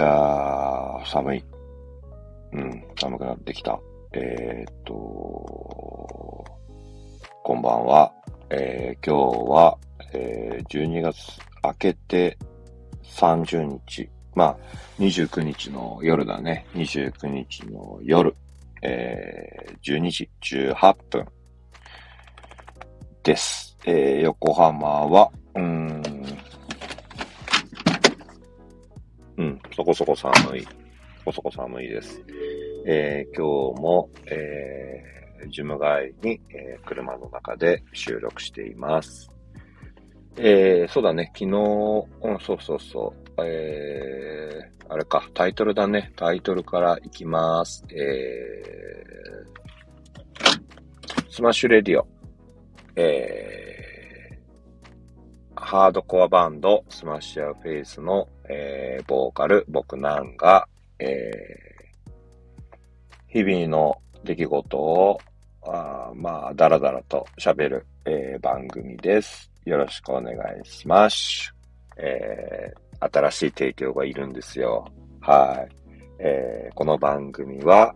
[0.00, 1.44] やー、寒い。
[2.52, 3.78] うん、寒くなってきた。
[4.12, 4.94] えー、っと、
[7.42, 8.12] こんばんは。
[8.48, 9.78] えー、今日は、
[10.12, 11.16] えー、12月
[11.62, 12.38] 明けて
[13.04, 14.08] 30日。
[14.34, 14.56] まあ、
[14.98, 16.66] 29日の夜だね。
[16.74, 18.34] 29日の夜。
[18.82, 20.30] えー、12時
[20.72, 21.26] 18分
[23.22, 23.76] です。
[23.84, 26.02] えー、横浜は、うん、
[29.74, 30.62] そこそこ寒い。
[30.62, 32.22] そこそこ寒いです。
[32.86, 39.30] えー、今日も、えー、ジム帰りに、えー、車の中で収録しています。
[40.36, 41.46] えー、そうだね、昨日、
[42.22, 47.84] うん、そうそうそう、えー、あれか、タイトルだね、タイトルからいきます。
[47.90, 52.06] えー、スマッシュレディオ、
[52.96, 53.69] えー、
[55.60, 60.66] ハードコアバンド、スマッシュユアフェイスの、えー、ボーカル、僕なんが、
[60.98, 65.20] えー、日々の出来事を、
[65.62, 69.50] あまあ、だらだらと喋る、えー、番組です。
[69.66, 71.54] よろしくお願いします。
[71.98, 74.86] えー、新しい提供がいるんですよ。
[75.20, 75.74] はい。
[76.18, 77.94] えー、この番組は、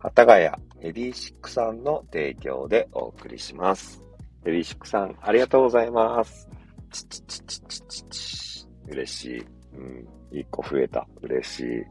[0.00, 4.02] 幡ヶ谷ヘビーシックさんの提供でお送りします。
[4.44, 6.48] Heavy Sickさん、ありがとうございます。
[6.94, 8.66] ちちちちちちち。
[8.88, 9.46] 嬉しい。
[9.76, 10.08] うん。
[10.30, 11.04] 一個増えた。
[11.22, 11.84] 嬉しい。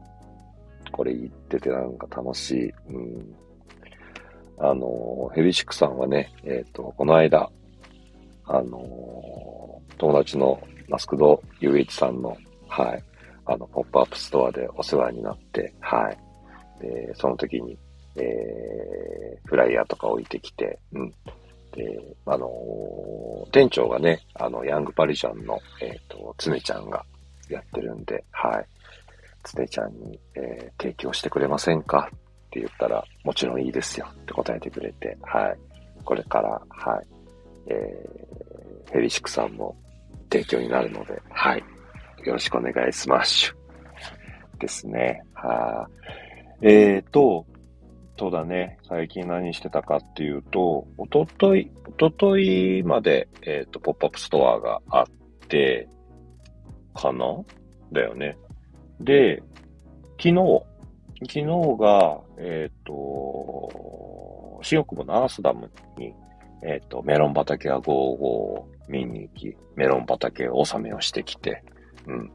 [0.92, 2.72] これ言っててなんか楽しい。
[2.88, 3.34] うん。
[4.58, 7.50] あの、 Heavy Sickさんはね、えっ、ー、と、この間、
[8.46, 12.36] あの、友達のマスクドユーイチさんの、
[12.68, 13.04] はい、
[13.44, 16.82] あの、ポップアップストアでお世話になって、はい。
[16.82, 17.76] で、その時に、
[18.16, 21.14] えー、フライヤーとか置いてきて、うん。
[21.74, 27.04] で、あのー、店長がね、あの、ヤングパリジャンの、えっ、ー、と、つねちゃんが
[27.48, 28.66] やってるんで、はい。
[29.42, 32.08] つねちゃんに、えー、提供してくれませんか？
[32.12, 32.18] っ
[32.50, 35.58] て言ったら、もちろんいいですよって答えてくれて、はい。
[36.04, 37.06] これから、はい。
[37.66, 39.76] えー、ヘリシクさんも
[40.30, 41.64] 提供になるので、はい。
[42.24, 43.54] よろしくお願いします。
[44.58, 45.22] ですね。
[45.34, 45.88] は
[46.62, 46.66] い。
[46.66, 47.44] えーと、
[48.16, 48.78] そうだね。
[48.88, 55.06] 最近何してたかっていうと、おととい、おとといまで、えっ、ー、と、ポップアップストアがあっ
[55.48, 55.88] て、
[56.94, 57.24] かな？
[57.92, 58.36] だよね。
[59.00, 59.42] で、
[60.16, 60.62] 昨日、
[61.20, 61.44] 昨日
[61.80, 66.14] が、えっ、ー、と、新大久保の Earthdom に、
[66.62, 71.64] えっ、ー、と、メロン畑 a go goを見に行き、メロン畑納めをしてきて、
[72.06, 72.30] うん。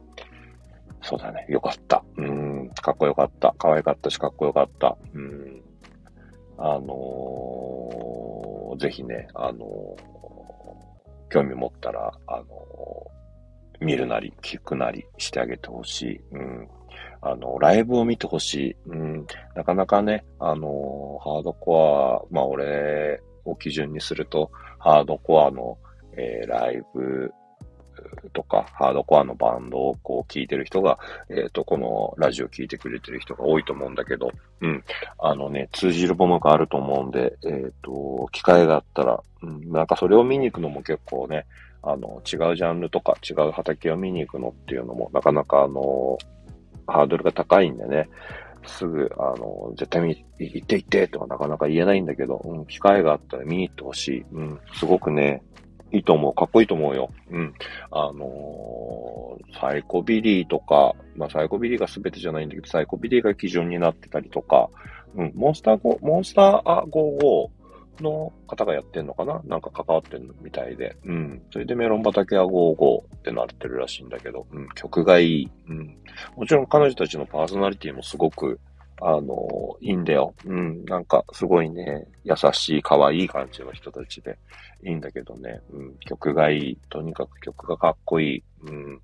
[1.02, 1.46] そうだね。
[1.48, 2.04] よかった。
[2.16, 2.70] うん。
[2.82, 3.54] かっこよかった。
[3.58, 4.98] 可愛かったし、かっこよかった。
[5.14, 5.62] うん。
[6.62, 9.96] あのー、ぜひね、あのー、
[11.30, 16.20] 興味持ったら、あのー、見るなり、聞くなりしてあげてほしい。
[16.32, 16.68] うん。
[17.22, 18.76] あの、ライブを見てほしい。
[18.88, 19.26] うん。
[19.54, 25.78] なかなかね、あのハードコア、まあ俺を基準にすると、ハードコアの、
[26.16, 27.32] え、ライブ
[28.32, 34.30] とか、ハードコアのバンドをこう聴いてる人が、えっ、ー、と、このラジオ聴いてくれてる人が多いと思うんだけど、
[34.60, 34.84] うん。
[35.18, 41.46] あのね、通じるものがあると思うんで、えっ、ー、と、機会があったら、うん、なんかそれを見に行くのも結構ね、
[41.82, 46.18] あの、違うジャンルとか違う畑を見に行くのっていうのも、なかなかあの、
[46.86, 48.08] ハードルが高いんでね、
[48.66, 54.24] すぐ、あの、絶対見、行って行ってとかなかなか言えないんだけど、うん、機会があったら見に行ってほしい。
[54.32, 55.42] うん、すごくね、
[55.92, 56.34] いいと思う。
[56.34, 57.10] かっこいいと思うよ。
[57.30, 57.54] うん。
[57.90, 64.68] あのー、サイコビリーとか、まあサイコビリーが全てじゃないんだけど、サイコビリーが基準になってたりとか、
[65.16, 67.48] うん、モンスターゴ、モンスター55
[68.02, 69.42] の方がやってんのかな？
[69.44, 70.96] なんか関わってんのみたいで。
[71.04, 71.42] うん。
[71.52, 75.50] それでメロン畑は55ってなってるらしいんだけど、うん、曲がいい。
[75.68, 75.96] うん。
[76.36, 78.60] もちろん彼女たちのパーソナリティもすごく、
[79.00, 80.34] あの、いいんだよ。
[80.44, 84.38] うん、なんか、すごいね、優しい、可愛い感じの人たちで、
[84.82, 86.78] いいんだけどね、うん、曲がいい。
[86.88, 88.42] とにかく曲がかっこいい。
[88.62, 89.00] うん。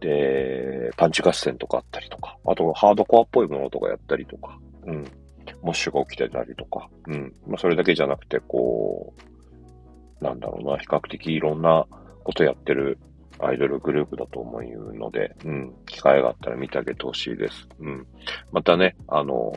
[0.00, 5.04] で、パンチ合戦とかあったりとか、あと、ハードコアっぽいものとかやったりとか、うん。
[5.62, 7.34] モッシュが起きてたりとか、うん。
[7.46, 9.12] まあ、それだけじゃなくて、こ
[10.20, 11.86] う、なんだろうな、比較的いろんな
[12.24, 12.98] ことやってる
[13.40, 17.68] アイドルグループだと思うので、うん、機会があったら見てあげてほしいです。
[17.78, 18.06] うん。
[18.52, 19.52] またね、あの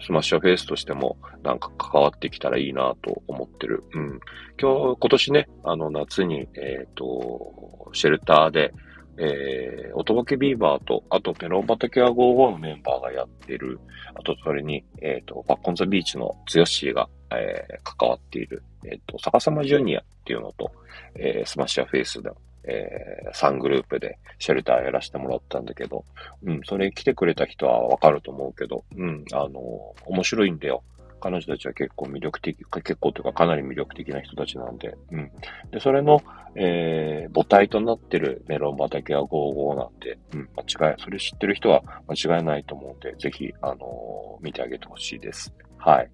[0.00, 3.84] ー、スマッシュフェイスとしてもなんか関わってきたらいいなと思ってる。
[3.94, 4.20] うん。
[4.60, 8.72] 今日、今年ね、あの夏に、えっ、ー、と、シェルターで、
[9.20, 13.80] えー、おとぼけビーバーと、あとペロンバタケア55のメンバーがやってる、
[14.14, 20.70] あとそれに、えっ、ー、と、バッコンザビーチのツヨシーが、えー、関わっている、えっ、ー、と、逆さまジュニアっていうのと、
[21.16, 22.30] えー、スマッシャーフェイスで、
[22.68, 26.04] えー、3グループでシェルターやらせてもらったんだけど、
[26.44, 30.82] うん、それ来てくれた人はわかると思うけど、うん、あの、面白いんだよ。
[31.20, 35.30] 彼女たちは結構魅力的、結構というかかなり魅力的な人たちなんで、うん。
[35.70, 36.22] で、それの、
[36.54, 45.52] えー、母体となってるメロン畑は55なんで、うん、間違い、それ知ってる人は間違いないと思うんで、ぜひ、あのー、見てあげてほしいです。
[45.78, 46.10] はい。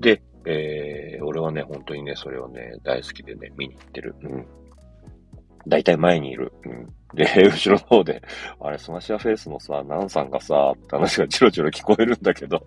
[0.00, 4.14] で、えー、俺はね、本当にね、それをね、大好きでね、見に行ってる。
[4.22, 4.46] うん。
[5.66, 6.52] 大体前にいる。
[6.64, 6.88] うん。
[7.14, 8.22] で、 後ろの方で、
[8.60, 12.62] あれ、 Smash Your Faceのさ、ナンさんがさ、って話がチロチロ聞こえるんだけど、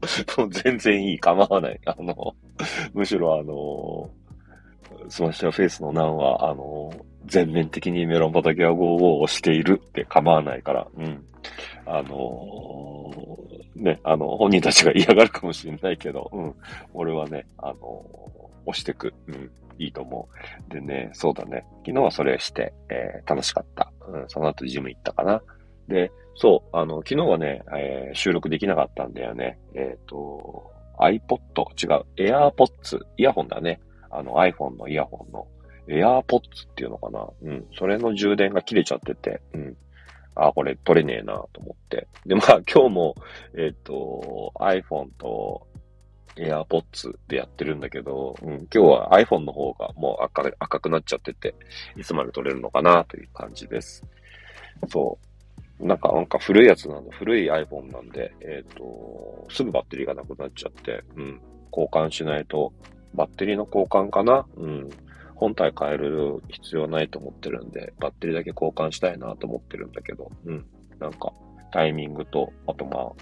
[0.38, 1.80] もう全然いい、構わない。
[1.84, 2.34] あの、
[2.94, 4.10] むしろあの、
[5.08, 6.90] スマッシャーフェイスのナンは、あの、
[7.26, 8.76] 全面的にメロン畑 a go go
[9.20, 11.24] をしているって構わないから、うん。
[11.84, 13.12] あの、
[13.76, 16.54] ね、あの、本人たちが嫌がるかもしれないけど、うん。
[16.94, 18.04] 俺はね、あの、
[18.66, 19.14] 押してく。
[19.26, 19.50] うん。
[19.78, 20.28] いいと思
[20.68, 20.72] う。
[20.72, 21.64] でね、そうだね。
[21.86, 23.92] 昨日はそれして、えー、楽しかった。
[24.08, 24.24] うん。
[24.28, 25.40] その後ジム行ったかな。
[25.88, 29.58] で、そう、あの、昨日はね、えー、収録できなかったんだよね。
[29.74, 31.38] えっ、ー、と、iPod、
[31.76, 33.80] 違う、AirPods、イヤホンだね。
[34.10, 35.46] あの iPhone のイヤホンの
[35.86, 37.26] AirPods っていうのかな。
[37.42, 37.66] うん。
[37.78, 39.76] それの充電が切れちゃってて、うん。
[40.34, 42.08] あ、これ取れねえなと思って。
[42.26, 43.14] で、まあ今日も、
[43.56, 45.66] えっ、ー、と、iPhone と
[46.38, 51.54] AirPods でやってるんだけど、うん、今日は iPhone の方がもう赤赤くなっちゃってて、
[51.96, 54.04] いつまで取れるのかなという感じです。
[54.88, 55.18] そ
[55.80, 55.86] う。
[55.86, 57.16] なんか、なんか古いやつなんだ。
[57.16, 61.40] 古い iPhone なんで、えっ、ー、と、すぐバッテリーがなくなっちゃって、うん、
[61.70, 62.72] 交換しないと、
[63.14, 64.44] バッテリーの交換かな？
[64.56, 64.90] うん。
[65.36, 70.66] 本体変える必要ないと思ってるんで、バッテリーだけ交換したいなと思ってるんだけど、うん。
[70.98, 71.32] なんか、
[71.70, 73.12] タイミングと、あとまあ、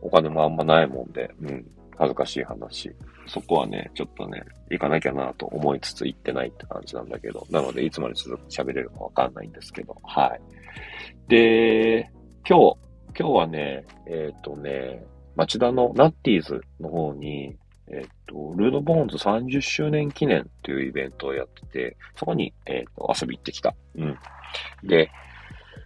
[0.00, 1.70] お金もあんまないもんで、うん。
[2.00, 2.90] 恥ずかしい話。
[3.26, 10.40] そこはね、ちょっとね、行かなきゃなと思いつつ行ってないって感じなんだけど、なので、いつまで続く喋れるかわかんないんですけど、はい。
[11.28, 12.10] で、
[12.48, 12.76] 今日、
[13.18, 15.04] 今日はね、えっ、ー、とね、
[15.36, 17.54] 町田のナッティーズの方に、
[17.92, 23.74] えっ、と、ルードボーンズ30周年記念っていうイベントをやってて、そこに、えっ、と、遊び行ってきた。
[23.96, 24.18] うん。
[24.84, 25.10] で、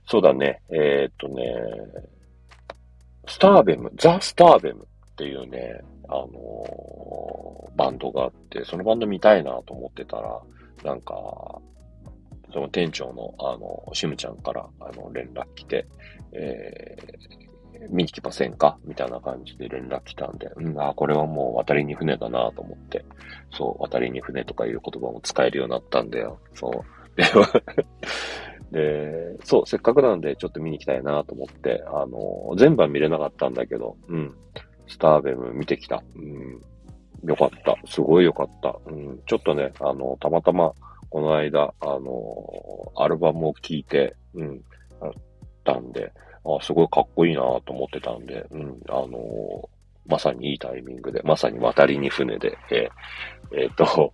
[0.06, 1.42] そうだね、えっ、とね、
[3.26, 10.40] スターベム、ザ・スターベムっていうね、あのー、バンドがあって、そのバンド見たいなと思ってたら、
[10.82, 11.14] なんか、
[12.52, 15.86] その店長の、あの、シムちゃんから、あの、連絡来て、
[16.32, 16.96] え
[17.90, 18.78] 見に来ませんか？
[18.84, 23.04] みたいな感じで連絡来たんで、うん、あ、これはもう渡りに船だなと思って、
[23.52, 26.38] そう、渡りに船とかいう言葉も使えるようになったんだよ。
[26.54, 27.14] そう。
[28.74, 34.34] で、そう、せっかくなんでちょっと見に行きたいなと思って、あの、全部は見れなかったんだけど、うん、
[34.86, 36.02] スターベム見てきた。
[36.16, 36.60] うん、
[37.28, 37.76] よかった。
[37.86, 38.76] すごいよかった。
[38.86, 40.72] うん、ちょっとね、あの、たまたま、
[41.10, 44.60] この間、あの、アルバムを聴いて、うん、
[45.00, 45.12] あっ
[45.64, 46.12] たんで、
[46.44, 49.68] あすごいかっこいいなと思ってたんで、うん、あの、
[50.06, 54.12] まさにいいタイミングで、まさに渡りに船で、えー、えー、っと、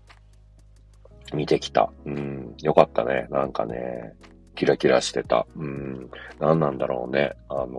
[1.34, 1.92] 見てきた。
[2.04, 3.26] うん、よかったね。
[3.30, 4.14] なんかね、
[4.60, 5.46] キラキラしてた。
[5.56, 7.32] うん、何なんだろうね。
[7.48, 7.70] あのー、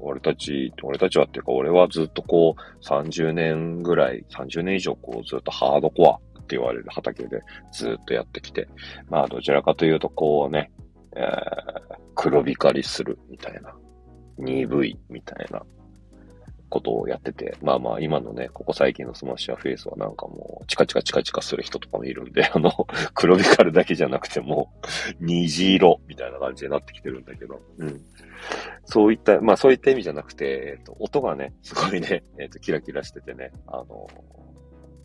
[0.00, 8.66] 俺たち、俺たちはっていうか、俺はずっとこう、30年ぐらい、30年以上こう、ずっとハードコアって言われる畑でずっとやってきて、
[9.08, 10.72] まあどちらかというとこうね、
[11.14, 13.72] えー、黒光りするみたいな、
[14.40, 15.62] 2V みたいな
[16.74, 22.72] ことをやってて、まあまあ今のね、ここ最近の Smash Your Face はなんかもうチカチカチカチカする人とかもいるんで、 あの、
[23.14, 24.72] 黒光るだけじゃなくても
[25.20, 28.00] 虹色みたいな感じになってきてるんだけど、うん。
[28.84, 34.08] そういった、まあそういった意味じゃなくて、えっ、と、音がね、すごいね、 えっ、と、キラキラしててね、あの、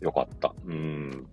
[0.00, 0.52] よかった。
[0.66, 1.26] うん。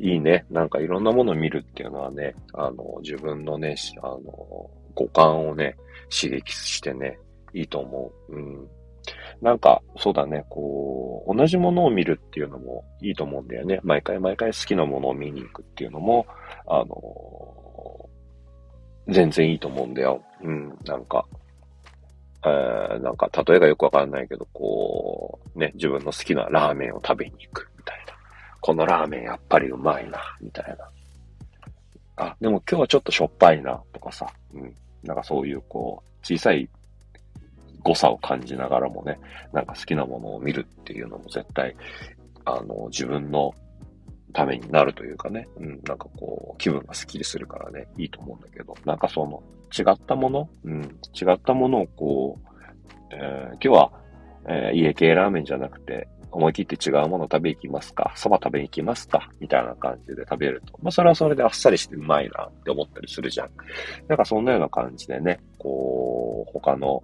[0.00, 0.44] いいね。
[0.50, 5.76] なんかいろんなものを見るっていうのはね、あの、自分のね、あの、五感をね、
[6.10, 7.18] 刺激してね、
[7.54, 8.34] いいと思う。
[8.34, 8.68] うん。
[9.40, 13.80] なんか、そうだね、こう、同じものを見るっていうのもいいと思うんだよね。
[13.82, 16.26] 毎回毎回好きなものを見に行くっていうのも、
[16.66, 18.08] あの
[19.08, 20.22] 全然いいと思うんだよ。
[20.42, 21.24] うん、なんか、
[22.44, 28.14] えー、なんか、例えがよくわかんないけど、こう、ね、自分の好きなラーメンを食べに行くみたいな。
[28.60, 30.88] このラーメンやっぱりうまいな、みたいな。
[32.16, 34.26] あ、でも今日はちょっとしょっぱいな、とかさ。
[34.54, 34.74] うん。
[35.02, 36.68] なんかそういうこう、小さい
[37.82, 39.18] 誤差を感じながらもね、
[39.52, 41.74] なんか好きなものを見るっていうのも絶対、
[42.44, 43.54] あの、自分の
[44.32, 49.42] ためになるというかね、うん、なんかこう、気分がスッキリするからね、いいと思うんだけど、なんかその、
[49.76, 50.82] 違ったもの、うん、
[51.14, 52.52] 違ったものをこう、
[53.10, 53.92] えー、今日は、
[54.48, 60.72] えー、家系ラーメンじゃなくて、思い切って違うもの食べ行きますか蕎麦食べに行きますかみたいな感じで食べると。
[60.82, 63.50] まあ、それはそれであっさりしてうまいなって思ったりするじゃん。
[64.08, 67.02] なんかそんなような感じでね、こう、他の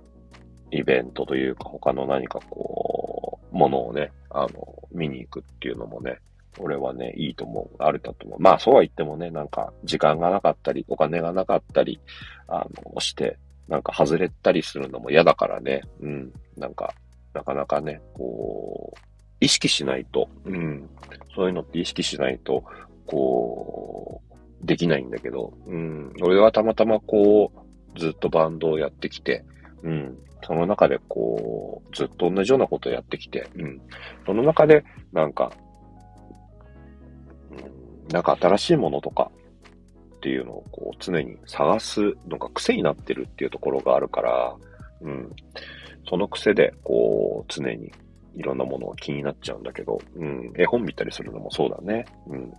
[0.70, 4.48] イベントというか、他の何かこう、ものをね、あの、
[4.92, 6.18] 見に行くっていうのもね、
[6.58, 7.76] 俺はね、いいと思う。
[7.78, 8.40] あるだと思う。
[8.40, 12.00] まあ、そうは言ってもね、なんか、時間がなかったり、お金がなかったり、
[12.48, 15.82] あの、して、なんか外れたりするのも嫌だからね。
[16.00, 16.32] うん。
[16.56, 16.92] なんか、
[17.32, 18.98] なかなかね、こう、
[19.40, 20.88] 意識しないと、うん。
[21.34, 22.64] そういうのって意識しないと、
[23.06, 24.20] こ
[24.62, 26.12] う、できないんだけど、うん。
[26.22, 27.52] 俺はたまたまこ
[27.94, 29.44] う、ずっとバンドをやってきて、
[29.82, 30.18] うん。
[30.44, 33.80] その中でこう、ずっと同じようなことをやってきて、うん。
[34.26, 35.52] その中で、なんか、
[37.50, 39.30] うん、なんか新しいものとか
[40.16, 44.56] っていうのをこう常に探すのが癖になってるっていうところがあるから、
[45.00, 45.32] うん。
[46.08, 47.92] その癖で、こう、常に
[48.34, 50.52] いろんなものが気になっちゃうんだけど、うん。
[50.56, 52.06] 絵本見たりするのもそうだね。
[52.26, 52.52] うん。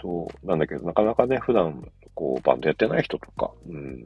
[0.00, 0.46] そう。
[0.46, 4.00] なんだけど、なかなかね、普段、こう、バンドやってない人とか、うん。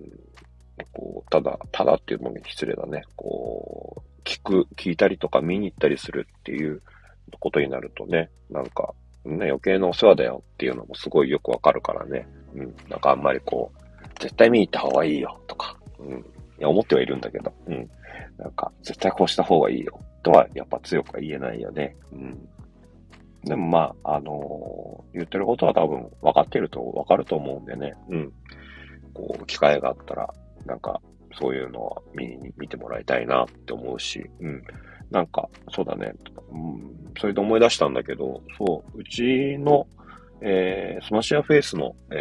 [0.92, 3.02] こう、ただ、ただっていうのに失礼だね。
[3.16, 6.82] こう、聞く、聞いたりとか見に行ったりするっていう
[7.40, 8.94] ことになるとね、なんか、
[9.24, 12.26] ね、余計なお世話だよっていうのもすごいよくわかるからね。
[12.54, 12.76] うん。
[12.88, 13.78] なんかあんまりこう、
[14.20, 16.18] 絶対見に行った方がいいよとか、うん。
[16.18, 16.22] い
[16.58, 17.90] や、思ってはいるんだけど、うん。
[18.38, 21.96] なんか、絶対こうした方がいいよとは、やっぱ強くは言えないよね。
[22.12, 22.48] うん。
[23.44, 27.94] でもまあ、あのー、言ってることは多分分かってると分かると思うんでね。
[28.08, 28.32] うん。
[29.14, 30.34] こう、機会があったら、
[30.68, 31.00] なんか、
[31.40, 34.62] そういうのは見に、見てもらいたいなって思うし、うん。
[35.10, 36.12] なんか、そうだね。
[36.52, 39.86] うん、それで思い出したんだけど、そう、うちの、
[40.42, 42.14] えー、 Smash Your Face の、え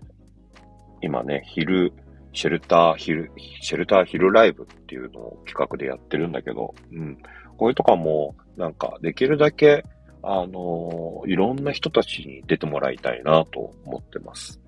[0.00, 0.62] ー、
[1.02, 1.92] 今ね、昼、
[2.32, 3.30] シェルター昼、
[3.60, 7.18] シェルター昼ライブっていうのを企画でやってるんだけど、うん。
[7.58, 9.84] これとかも、なんか、できるだけ、
[10.22, 14.60] あのー、いろんな人たちに出てもらいたいなと思ってます。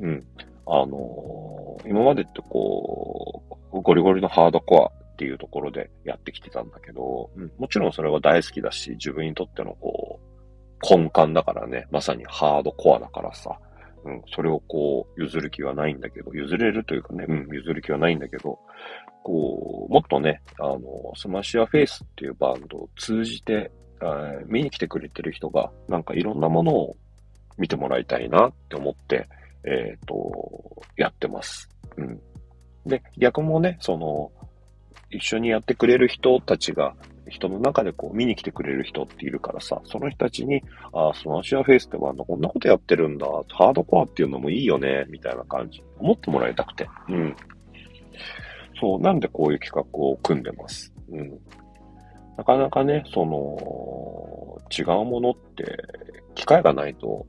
[0.00, 0.26] うん。
[0.72, 10.30] あのー、今までってこう、ゴリゴリのハードコアっていうところでやってきてたんだけど、うん、もちろんそれは大好きだし、自分にとってのこう、
[10.88, 13.58] 根幹だからね、まさにハードコアだからさ、
[14.04, 18.58] うん、それをこう、譲る気はないんだけど、譲れるというかね、うん、譲る気はないんだけど、
[19.24, 20.80] こう、もっとね、あの、
[21.16, 23.72] Smash Your Faceっていうバンドを通じて、
[24.46, 26.96] 見に来てくれてる人が、なんかいろんなものを
[27.58, 29.28] 見てもらいたいなって思って、
[29.64, 31.68] えっ、ー、と、やってます。
[31.96, 32.20] うん。
[32.86, 34.32] で、逆もね、その、
[35.10, 36.94] 一緒にやってくれる人たちが、
[37.28, 40.62] 人の中でこう見に来てくれる人っているからさ、その人たちに、
[40.92, 46.88] ああ、 Smash Your Faceってバンドこんなことやってるんだ、ハードコアっていうのもいいよね、みたいな感じ、思ってもらいたくて。
[47.08, 47.36] うん。
[48.80, 50.92] そう、なんでこういう企画を組んでます。
[51.10, 51.38] うん。
[52.36, 55.76] なかなかね、その、違うものって、
[56.34, 57.26] 機会がないと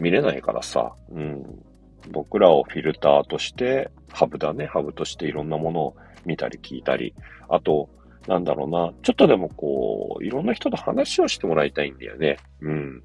[0.00, 1.63] 見れないからさ、うん。
[2.10, 7.14] 僕らをフィルターとして、ハブだね、ハブとしていろんなものを見たり聞いたり、
[7.48, 7.88] あと、
[8.26, 12.38] なんだろうな、ちょっとでもこう、いろんな人と話をしてもらいたいんだよね。
[12.60, 13.02] うん。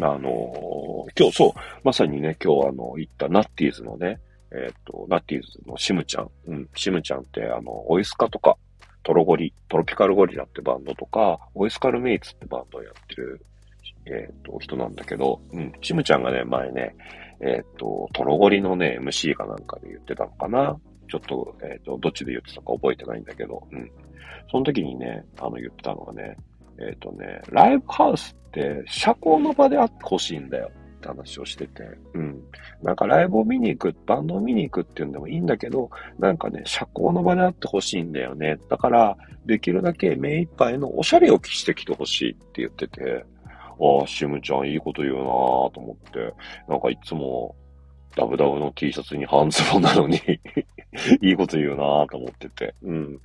[0.00, 4.18] あの今日そう、まさにね、今日あの、行ったナッティーズのね、
[4.50, 6.30] えっ、ー、と、ナッティーズのシムちゃん。
[6.46, 8.56] うん、シムちゃんってあの、オイスカとか、
[9.04, 13.44] トロゴリ、トロピカルゴリラってバンドとか、オイスカルメイツってバンドをやってる、
[14.06, 16.96] えっ、ー、と、人なんだけど、うん、シムちゃんがね、前ね、
[17.44, 20.76] えっ、ー、と、トロゴリのね、MC かなんかで言ってたのかな。
[21.10, 23.90] ちょっと、えっ、ー、と、どっちで言ってたか覚えてないんだけど、うん。
[24.50, 26.36] その時にね、あの、言ってたのがね、
[26.78, 31.82] えっ、ー、とね、ライブハウスって社交の場であってほしいんだよって話をしてて、
[32.14, 32.42] うん。
[32.82, 38.58] なんかライブを見に行く、バンドを見に行くっていうんでもいいんだけど、なんかね、社交の場であってほしいんだよね。
[38.70, 43.26] だから、できるだけ目いっぱいのおしゃれを着してきてほしいって言ってて、
[43.80, 46.32] ああ、シムちゃんいいこと言うなぁと思って、
[46.68, 47.54] なんかいつも
[48.16, 50.16] ダブダブの T シャツに半ズボンなのに
[51.20, 52.74] いいこと言うなぁと思ってて。
[52.82, 53.20] うん。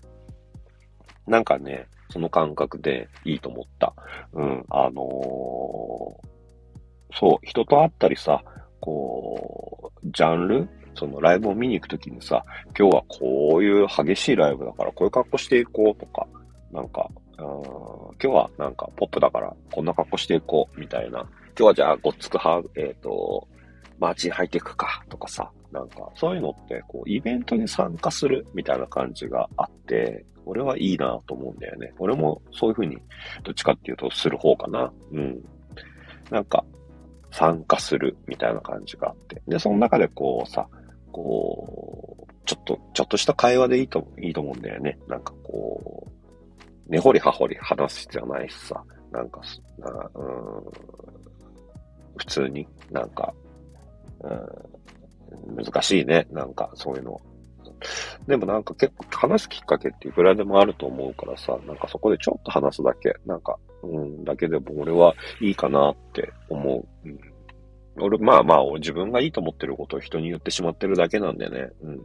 [1.27, 3.93] なんかね、その感覚でいいと思った。
[4.33, 4.65] うん。
[4.69, 4.95] あのー、
[7.13, 8.43] そう、人と会ったりさ、
[8.79, 10.69] こう、ジャンル？
[10.95, 12.43] そのライブを見に行くときにさ、
[12.77, 16.27] 今日はこういう激しいライブだからこういう格好していこうとか、
[16.73, 17.09] なんか、
[17.41, 17.89] うん
[18.21, 21.19] 今日はなんかポップだからこんな格好していこうみたいな。
[21.19, 23.47] 今日はじゃあごっつくは、えっ、ー、と、
[23.99, 31.93] マーチ履いていくかとかさ、なんかそういうのってこうイベントに参加するみたいな感じがあって、俺はいいなと思うんだよね。
[31.99, 32.97] 俺もそういう風に
[33.43, 34.91] どっちかっていうとする方かな。
[35.11, 35.39] うん。
[36.31, 36.63] なんか
[37.31, 39.41] 参加するみたいな感じがあって。
[39.47, 40.67] で、その中でこうさ、
[41.11, 44.97] こう、ちょっと、ちょっとした会話でいいと、いいと思うんだよね。
[45.07, 46.18] なんかこう、
[46.89, 49.41] 根掘り葉掘り話す必要ないしさ、なんか、
[50.15, 50.33] うん、
[52.17, 53.33] 普通になんか、
[54.21, 57.21] うん、難しいね、なんかそういうの。
[58.27, 67.07] でもなんか結構話すきっかけっていくらでもあると思うからさ、なんかそこでちょっと話すだけ、なんか、うん、だけでも俺はいいかなって思う。
[67.07, 67.19] うん、
[68.01, 71.69] 俺、まあまあ、自分がいいと思ってることを人に言ってしまってるだけなんでね。
[71.81, 71.99] うん。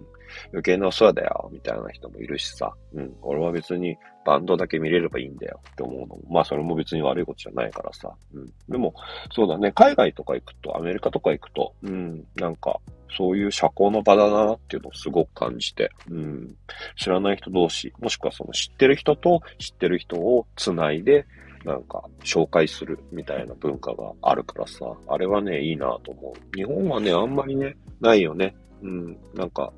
[0.53, 2.73] 余計なお世話だよ、みたいな人もいるしさ。
[2.95, 3.15] うん。
[3.23, 6.21] 俺は別にバンドだけ見れればいいんだよって思うのも。
[6.29, 8.13] まあそれも別に悪いことじゃないからさ。
[8.35, 8.53] うん。
[8.69, 8.95] でも、
[9.33, 9.73] そうだね。
[9.73, 12.25] 海外とか行くと、アメリカとか行くと、うん。
[12.37, 12.81] なんか、
[13.17, 16.57] そういう社交の場だなっていうのをすごく感じて、うん。
[16.97, 21.27] 知らない人同士、もしくはその知ってる人と知ってる人を繋いで、
[21.65, 26.57] なんか、紹介するみたいな文化があるからさ、あれはね、いいなと思う。
[26.57, 28.55] 日本はね、あんまりね、ないよね。
[28.83, 29.73] うん、なんか、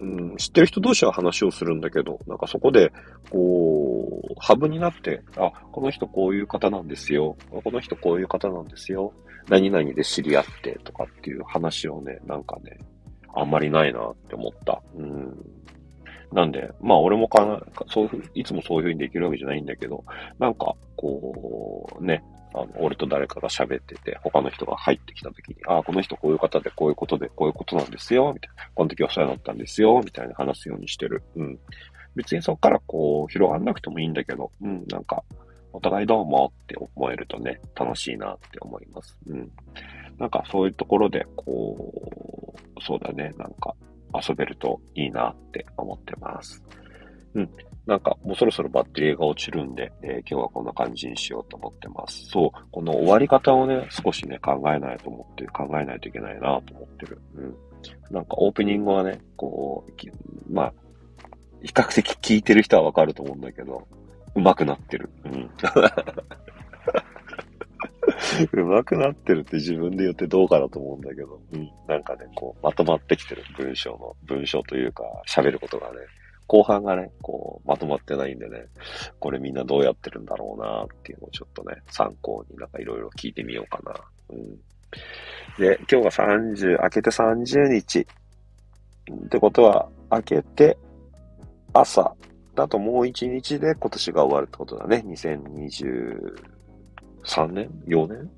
[0.00, 2.92] うん、知ってる人同士は話をするんだけど、なんかそこで、
[3.30, 7.36] こう、ハブになって、あ、この人こういう方なんですよ。
[7.50, 9.12] この人こういう方なんですよ。
[9.48, 12.78] 何々で知り合ってとかっていう話をね、なんかね、
[13.34, 14.82] あんまりないなって思った。
[14.94, 15.36] うん。
[16.32, 20.04] なんで、まあ俺もかな、そういう、いつもそういうふうにできるわけじゃないんだけど、
[20.38, 22.22] なんか、こう、ね、
[22.54, 28.64] あの、俺と誰かが喋ってて、他の人が入ってきた時に、ああ、この人こういう方で、こういうことで、こういうことなんですよ、みたいな。
[28.74, 31.22] この時はそうやったんですよ、みたいな話すようにしてる。
[31.36, 31.58] うん。
[32.14, 35.22] 別にそこからこう、広がんなくてもいいんだけど、うん、なんか、
[35.72, 39.16] お互いどうもって思えるとね、楽しいなって思います。
[39.28, 39.50] うん。
[40.18, 41.92] なんかそういうところで、こ
[42.76, 43.74] う、そうだね、なんか、
[44.14, 46.62] 遊べるといいなって思ってます。
[47.34, 47.50] うん。
[47.86, 52.26] なんか、もうそろそろバッテリーが落ちるんで、えー、今日はこんな感じにしようと思ってます。
[52.26, 52.50] そう。
[52.70, 57.20] この終わり方をね、少しね、考えないと思って、考えないといけないなと思ってる。
[57.34, 57.56] うん。
[58.10, 60.74] なんか、オープニングはね、こう、まあ、
[61.62, 63.88] 比較的聞いてる人はわかると思うんだけど、
[64.34, 65.10] 上手くなってる。
[65.24, 65.50] うん。
[68.52, 71.70] 上手くなってるって自分で言ってどうかなと思うんだけど、うん。
[71.86, 75.98] なんかね、こう、まとまってきてる文章の、文章というか、喋ることがね、
[76.46, 78.66] 後半がね、こう、まとまってないんでね、
[79.18, 83.94] これみんなどうやってるんだろうなっていうのをちょっとね、参考になんかいろいろ聞いてみようかな。
[84.30, 84.56] うん。
[85.58, 88.00] で、今日が30、明けて30日。
[88.00, 90.78] ってことは、明けて
[91.72, 92.14] 朝
[92.54, 95.02] だともう1日で今年が終わるってことだね。
[97.28, 98.30] 3年 ?4 年？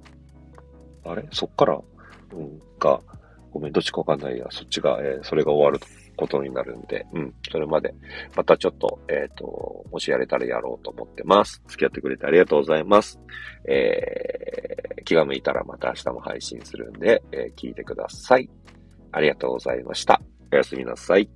[1.04, 1.26] あれ？
[1.32, 1.80] そっから、
[2.32, 3.00] うん、が、
[3.52, 4.46] ごめん、どっちかわかんないや。
[4.50, 5.84] そっちが、えー、それが終わる
[6.16, 7.94] ことになるんで、うん、それまで、
[8.36, 11.62] またちょっと、えっ、ー、と、もしやれたらやろうと思ってます。
[11.68, 13.18] 付き合ってくれてありがとうございます。
[13.68, 18.48] えー、気が向いたらまた明日も配信するんで、えー、聞いてください。
[19.12, 20.20] ありがとうございました。
[20.52, 21.28] おやすみなさい。